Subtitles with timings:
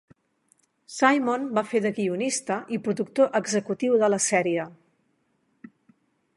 [0.93, 4.67] Simon va fer de guionista i productor executiu de la sèrie.